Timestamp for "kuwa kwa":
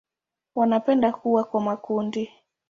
1.11-1.61